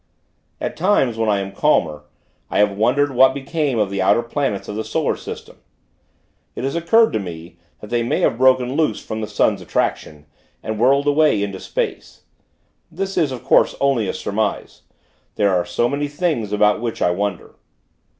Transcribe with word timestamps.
At 0.59 0.75
times, 0.75 1.15
when 1.15 1.29
I 1.29 1.41
am 1.41 1.51
calmer, 1.51 2.05
I 2.49 2.57
have 2.57 2.71
wondered 2.75 3.13
what 3.13 3.35
became 3.35 3.77
of 3.77 3.91
the 3.91 4.01
outer 4.01 4.23
planets 4.23 4.67
of 4.67 4.75
the 4.75 4.83
Solar 4.83 5.15
System. 5.15 5.59
It 6.55 6.63
has 6.63 6.73
occurred 6.75 7.13
to 7.13 7.19
me, 7.19 7.59
that 7.81 7.91
they 7.91 8.01
may 8.01 8.21
have 8.21 8.39
broken 8.39 8.73
loose 8.75 8.99
from 9.05 9.21
the 9.21 9.27
sun's 9.27 9.61
attraction, 9.61 10.25
and 10.63 10.79
whirled 10.79 11.05
away 11.05 11.43
into 11.43 11.59
space. 11.59 12.23
This 12.91 13.15
is, 13.15 13.31
of 13.31 13.43
course, 13.43 13.75
only 13.79 14.07
a 14.07 14.13
surmise. 14.15 14.81
There 15.35 15.53
are 15.55 15.65
so 15.67 15.87
many 15.87 16.07
things, 16.07 16.51
about 16.51 16.81
which 16.81 16.99
I 17.03 17.11
wonder. 17.11 17.53